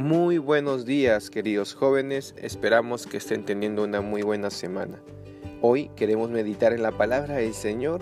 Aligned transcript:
Muy 0.00 0.38
buenos 0.38 0.86
días 0.86 1.28
queridos 1.28 1.74
jóvenes, 1.74 2.34
esperamos 2.38 3.06
que 3.06 3.18
estén 3.18 3.44
teniendo 3.44 3.84
una 3.84 4.00
muy 4.00 4.22
buena 4.22 4.48
semana. 4.48 4.98
Hoy 5.60 5.90
queremos 5.94 6.30
meditar 6.30 6.72
en 6.72 6.82
la 6.82 6.90
palabra 6.90 7.36
del 7.36 7.52
Señor 7.52 8.00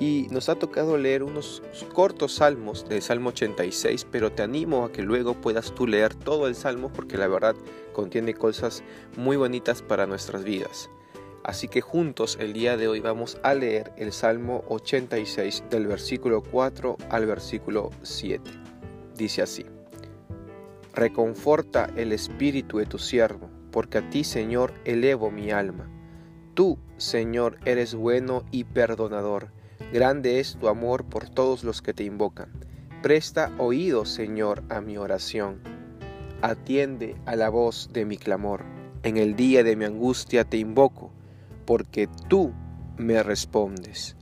y 0.00 0.26
nos 0.30 0.48
ha 0.48 0.54
tocado 0.54 0.96
leer 0.96 1.22
unos 1.22 1.62
cortos 1.92 2.36
salmos 2.36 2.88
del 2.88 3.02
Salmo 3.02 3.28
86, 3.28 4.06
pero 4.10 4.32
te 4.32 4.42
animo 4.42 4.86
a 4.86 4.90
que 4.90 5.02
luego 5.02 5.34
puedas 5.34 5.74
tú 5.74 5.86
leer 5.86 6.14
todo 6.14 6.48
el 6.48 6.54
Salmo 6.54 6.90
porque 6.90 7.18
la 7.18 7.28
verdad 7.28 7.54
contiene 7.92 8.32
cosas 8.32 8.82
muy 9.18 9.36
bonitas 9.36 9.82
para 9.82 10.06
nuestras 10.06 10.44
vidas. 10.44 10.88
Así 11.42 11.68
que 11.68 11.82
juntos 11.82 12.38
el 12.40 12.54
día 12.54 12.78
de 12.78 12.88
hoy 12.88 13.00
vamos 13.00 13.36
a 13.42 13.52
leer 13.52 13.92
el 13.98 14.14
Salmo 14.14 14.64
86 14.68 15.64
del 15.68 15.88
versículo 15.88 16.42
4 16.42 16.96
al 17.10 17.26
versículo 17.26 17.90
7. 18.02 18.50
Dice 19.14 19.42
así. 19.42 19.73
Reconforta 20.94 21.90
el 21.96 22.12
espíritu 22.12 22.78
de 22.78 22.86
tu 22.86 22.98
siervo, 22.98 23.50
porque 23.72 23.98
a 23.98 24.10
ti, 24.10 24.22
Señor, 24.22 24.72
elevo 24.84 25.32
mi 25.32 25.50
alma. 25.50 25.90
Tú, 26.54 26.78
Señor, 26.98 27.58
eres 27.64 27.96
bueno 27.96 28.44
y 28.52 28.62
perdonador. 28.62 29.50
Grande 29.92 30.38
es 30.38 30.56
tu 30.56 30.68
amor 30.68 31.04
por 31.04 31.28
todos 31.28 31.64
los 31.64 31.82
que 31.82 31.94
te 31.94 32.04
invocan. 32.04 32.52
Presta 33.02 33.50
oído, 33.58 34.04
Señor, 34.04 34.62
a 34.68 34.80
mi 34.80 34.96
oración. 34.96 35.60
Atiende 36.42 37.16
a 37.26 37.34
la 37.34 37.48
voz 37.48 37.90
de 37.92 38.04
mi 38.04 38.16
clamor. 38.16 38.64
En 39.02 39.16
el 39.16 39.34
día 39.34 39.64
de 39.64 39.74
mi 39.74 39.86
angustia 39.86 40.44
te 40.44 40.58
invoco, 40.58 41.10
porque 41.66 42.08
tú 42.28 42.52
me 42.96 43.20
respondes. 43.24 44.16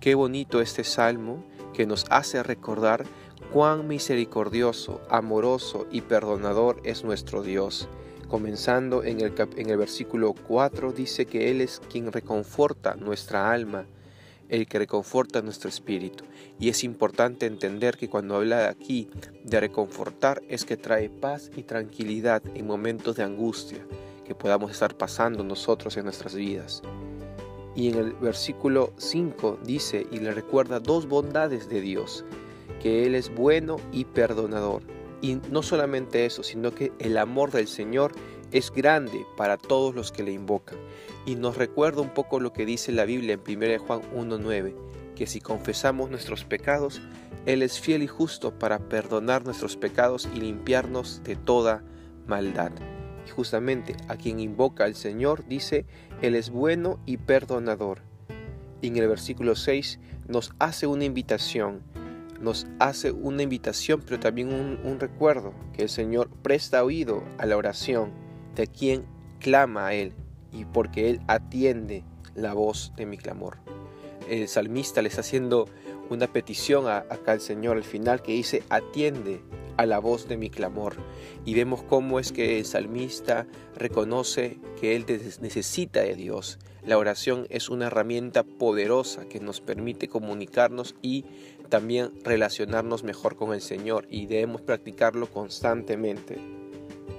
Qué 0.00 0.16
bonito 0.16 0.60
este 0.60 0.82
salmo 0.82 1.44
que 1.72 1.86
nos 1.86 2.04
hace 2.10 2.42
recordar 2.42 3.04
cuán 3.52 3.88
misericordioso, 3.88 5.00
amoroso 5.08 5.86
y 5.90 6.02
perdonador 6.02 6.80
es 6.84 7.04
nuestro 7.04 7.42
Dios. 7.42 7.88
Comenzando 8.28 9.04
en 9.04 9.20
el, 9.20 9.32
en 9.56 9.70
el 9.70 9.76
versículo 9.76 10.34
4 10.34 10.92
dice 10.92 11.26
que 11.26 11.50
Él 11.50 11.60
es 11.60 11.80
quien 11.90 12.10
reconforta 12.12 12.96
nuestra 12.96 13.52
alma, 13.52 13.86
el 14.48 14.66
que 14.66 14.78
reconforta 14.78 15.42
nuestro 15.42 15.68
espíritu. 15.68 16.24
Y 16.58 16.68
es 16.68 16.84
importante 16.84 17.46
entender 17.46 17.96
que 17.96 18.08
cuando 18.08 18.36
habla 18.36 18.68
aquí 18.68 19.08
de 19.44 19.60
reconfortar 19.60 20.42
es 20.48 20.64
que 20.64 20.76
trae 20.76 21.08
paz 21.08 21.50
y 21.56 21.62
tranquilidad 21.62 22.42
en 22.54 22.66
momentos 22.66 23.16
de 23.16 23.22
angustia 23.22 23.78
que 24.24 24.34
podamos 24.34 24.72
estar 24.72 24.96
pasando 24.96 25.44
nosotros 25.44 25.96
en 25.96 26.04
nuestras 26.04 26.34
vidas. 26.34 26.82
Y 27.76 27.90
en 27.90 27.98
el 27.98 28.12
versículo 28.14 28.92
5 28.96 29.60
dice 29.64 30.06
y 30.10 30.18
le 30.18 30.32
recuerda 30.32 30.80
dos 30.80 31.06
bondades 31.06 31.68
de 31.68 31.80
Dios 31.80 32.24
que 32.82 33.06
Él 33.06 33.14
es 33.14 33.34
bueno 33.34 33.76
y 33.92 34.04
perdonador. 34.04 34.82
Y 35.20 35.38
no 35.50 35.62
solamente 35.62 36.26
eso, 36.26 36.42
sino 36.42 36.74
que 36.74 36.92
el 36.98 37.16
amor 37.16 37.50
del 37.50 37.68
Señor 37.68 38.12
es 38.52 38.70
grande 38.70 39.26
para 39.36 39.56
todos 39.56 39.94
los 39.94 40.12
que 40.12 40.22
le 40.22 40.32
invocan. 40.32 40.78
Y 41.24 41.36
nos 41.36 41.56
recuerda 41.56 42.00
un 42.00 42.14
poco 42.14 42.40
lo 42.40 42.52
que 42.52 42.66
dice 42.66 42.92
la 42.92 43.04
Biblia 43.04 43.34
en 43.34 43.40
1 43.40 43.78
Juan 43.84 44.02
1.9, 44.14 44.74
que 45.14 45.26
si 45.26 45.40
confesamos 45.40 46.10
nuestros 46.10 46.44
pecados, 46.44 47.00
Él 47.46 47.62
es 47.62 47.80
fiel 47.80 48.02
y 48.02 48.06
justo 48.06 48.58
para 48.58 48.78
perdonar 48.78 49.44
nuestros 49.44 49.76
pecados 49.76 50.28
y 50.34 50.40
limpiarnos 50.40 51.22
de 51.24 51.36
toda 51.36 51.82
maldad. 52.26 52.72
Y 53.26 53.30
justamente 53.30 53.96
a 54.08 54.16
quien 54.16 54.38
invoca 54.38 54.84
al 54.84 54.94
Señor 54.94 55.46
dice, 55.48 55.86
Él 56.22 56.34
es 56.34 56.50
bueno 56.50 57.00
y 57.06 57.16
perdonador. 57.16 58.02
Y 58.82 58.88
en 58.88 58.96
el 58.98 59.08
versículo 59.08 59.56
6 59.56 59.98
nos 60.28 60.52
hace 60.58 60.86
una 60.86 61.04
invitación 61.04 61.82
nos 62.40 62.66
hace 62.78 63.12
una 63.12 63.42
invitación, 63.42 64.02
pero 64.04 64.20
también 64.20 64.52
un, 64.52 65.00
recuerdo, 65.00 65.54
que 65.72 65.82
el 65.82 65.88
Señor 65.88 66.30
presta 66.42 66.84
oído 66.84 67.22
a 67.38 67.46
la 67.46 67.56
oración 67.56 68.12
de 68.54 68.66
quien 68.66 69.04
clama 69.40 69.88
a 69.88 69.94
Él 69.94 70.12
y 70.52 70.64
porque 70.64 71.10
Él 71.10 71.20
atiende 71.26 72.04
la 72.34 72.54
voz 72.54 72.92
de 72.96 73.06
mi 73.06 73.16
clamor. 73.16 73.58
El 74.28 74.48
salmista 74.48 75.02
le 75.02 75.08
está 75.08 75.20
haciendo 75.20 75.68
una 76.10 76.26
petición 76.26 76.86
a, 76.86 76.98
acá 76.98 77.32
al 77.32 77.40
Señor 77.40 77.76
al 77.76 77.84
final 77.84 78.22
que 78.22 78.32
dice, 78.32 78.62
atiende 78.68 79.40
a 79.76 79.86
la 79.86 79.98
voz 79.98 80.28
de 80.28 80.36
mi 80.36 80.50
clamor. 80.50 80.96
Y 81.44 81.54
vemos 81.54 81.82
cómo 81.82 82.18
es 82.18 82.32
que 82.32 82.58
el 82.58 82.64
salmista 82.64 83.46
reconoce 83.76 84.58
que 84.80 84.96
él 84.96 85.04
necesita 85.40 86.00
de 86.00 86.14
Dios. 86.14 86.58
La 86.86 86.98
oración 86.98 87.48
es 87.50 87.68
una 87.68 87.88
herramienta 87.88 88.44
poderosa 88.44 89.28
que 89.28 89.40
nos 89.40 89.60
permite 89.60 90.06
comunicarnos 90.06 90.94
y 91.02 91.24
también 91.68 92.12
relacionarnos 92.22 93.02
mejor 93.02 93.34
con 93.34 93.52
el 93.52 93.60
Señor 93.60 94.06
y 94.08 94.26
debemos 94.26 94.62
practicarlo 94.62 95.26
constantemente. 95.26 96.38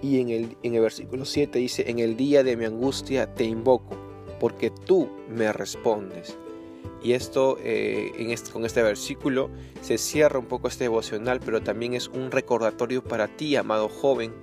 Y 0.01 0.21
en 0.21 0.29
el, 0.29 0.57
en 0.63 0.75
el 0.75 0.81
versículo 0.81 1.25
7 1.25 1.59
dice, 1.59 1.89
en 1.89 1.99
el 1.99 2.15
día 2.15 2.43
de 2.43 2.55
mi 2.55 2.63
angustia 2.63 3.33
te 3.33 3.43
invoco, 3.43 3.97
porque 4.39 4.69
tú 4.69 5.09
me 5.29 5.51
respondes. 5.51 6.37
Y 7.03 7.11
esto, 7.11 7.57
eh, 7.61 8.11
este, 8.17 8.51
con 8.51 8.65
este 8.65 8.81
versículo, 8.81 9.49
se 9.81 9.97
cierra 9.97 10.39
un 10.39 10.45
poco 10.45 10.69
este 10.69 10.85
devocional, 10.85 11.41
pero 11.43 11.61
también 11.61 11.93
es 11.93 12.07
un 12.07 12.31
recordatorio 12.31 13.03
para 13.03 13.27
ti, 13.27 13.57
amado 13.57 13.89
joven, 13.89 14.33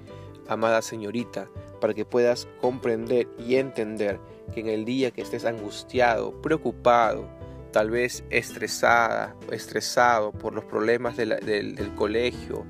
amada 0.49 0.83
señorita, 0.83 1.49
para 1.81 1.95
que 1.95 2.05
puedas 2.05 2.49
comprender 2.61 3.29
y 3.39 3.57
entender 3.57 4.21
que 4.53 4.61
en 4.61 4.69
el 4.69 4.85
día 4.85 5.11
que 5.11 5.23
estés 5.23 5.45
angustiado, 5.45 6.41
preocupado, 6.41 7.29
tal 7.73 7.91
vez 7.91 8.25
estresada, 8.31 9.35
estresado 9.51 10.33
por 10.33 10.55
los 10.55 10.65
problemas 10.65 11.17
del, 11.17 11.31
del 11.45 11.95
colegio, 11.95 12.65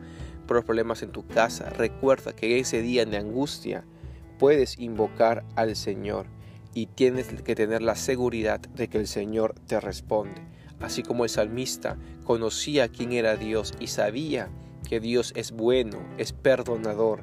por 0.46 0.56
los 0.56 0.64
problemas 0.64 1.02
en 1.02 1.10
tu 1.10 1.26
casa, 1.26 1.70
recuerda 1.70 2.34
que 2.34 2.58
ese 2.58 2.82
día 2.82 3.04
de 3.04 3.16
angustia 3.16 3.84
puedes 4.38 4.78
invocar 4.78 5.44
al 5.56 5.76
Señor 5.76 6.26
y 6.74 6.86
tienes 6.86 7.28
que 7.28 7.54
tener 7.54 7.82
la 7.82 7.96
seguridad 7.96 8.60
de 8.60 8.88
que 8.88 8.98
el 8.98 9.06
Señor 9.06 9.54
te 9.66 9.80
responde. 9.80 10.42
Así 10.80 11.02
como 11.02 11.24
el 11.24 11.30
salmista 11.30 11.96
conocía 12.24 12.88
quién 12.88 13.12
era 13.12 13.36
Dios 13.36 13.74
y 13.78 13.86
sabía 13.86 14.48
que 14.88 15.00
Dios 15.00 15.32
es 15.36 15.52
bueno, 15.52 15.98
es 16.18 16.32
perdonador 16.32 17.22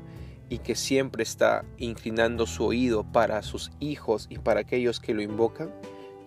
y 0.52 0.60
que 0.60 0.76
siempre 0.76 1.24
está 1.24 1.64
inclinando 1.78 2.46
su 2.46 2.66
oído 2.66 3.06
para 3.06 3.42
sus 3.42 3.72
hijos 3.80 4.28
y 4.30 4.38
para 4.38 4.60
aquellos 4.60 5.00
que 5.00 5.14
lo 5.14 5.22
invocan, 5.22 5.74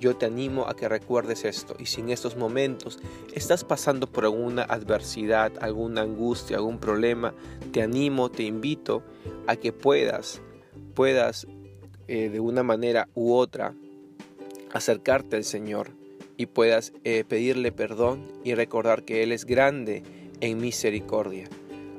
yo 0.01 0.17
te 0.17 0.25
animo 0.25 0.67
a 0.67 0.75
que 0.75 0.89
recuerdes 0.89 1.45
esto 1.45 1.77
y 1.79 1.85
si 1.85 2.01
en 2.01 2.09
estos 2.09 2.35
momentos 2.35 3.01
estás 3.35 3.65
pasando 3.65 4.11
por 4.11 4.25
alguna 4.25 4.63
adversidad, 4.63 5.53
alguna 5.61 6.01
angustia, 6.01 6.57
algún 6.57 6.79
problema, 6.79 7.35
te 7.71 7.83
animo, 7.83 8.31
te 8.31 8.45
invito 8.45 9.03
a 9.47 9.57
que 9.57 9.75
puedas, 9.75 10.41
puedas 10.95 11.47
eh, 12.09 12.31
de 12.31 12.41
una 12.41 12.63
manera 12.63 13.11
u 13.15 13.35
otra 13.35 13.75
acercarte 14.73 15.37
al 15.37 15.45
Señor 15.45 15.91
y 16.39 16.47
puedas 16.47 16.95
eh, 17.05 17.25
pedirle 17.29 17.73
perdón 17.73 18.27
y 18.43 18.55
recordar 18.55 19.05
que 19.05 19.23
Él 19.23 19.33
es 19.33 19.45
grande 19.45 20.03
en 20.41 20.63
misericordia. 20.63 21.47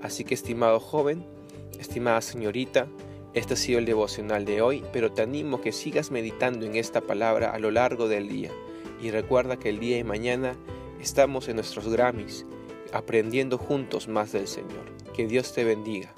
Así 0.01 0.23
que 0.23 0.33
estimado 0.33 0.79
joven, 0.79 1.34
estimada 1.79 2.21
señorita, 2.21 2.87
este 3.33 3.55
ha 3.55 3.57
sido 3.57 3.79
el 3.79 3.85
devocional 3.85 4.45
de 4.45 4.61
hoy, 4.61 4.83
pero 4.93 5.11
te 5.11 5.21
animo 5.21 5.59
que 5.59 5.71
sigas 5.71 6.09
meditando 6.09 6.65
en 6.65 6.75
esta 6.75 7.01
palabra 7.01 7.51
a 7.51 7.59
lo 7.59 7.69
largo 7.69 8.07
del 8.07 8.29
día. 8.29 8.51
Y 9.01 9.11
recuerda 9.11 9.57
que 9.57 9.69
el 9.69 9.79
día 9.79 9.97
de 9.97 10.05
mañana 10.05 10.55
estamos 11.01 11.49
en 11.49 11.55
nuestros 11.57 11.87
Grammys, 11.89 12.45
aprendiendo 12.93 13.57
juntos 13.57 14.07
más 14.07 14.31
del 14.31 14.47
Señor. 14.47 14.85
Que 15.13 15.27
Dios 15.27 15.53
te 15.53 15.65
bendiga. 15.65 16.13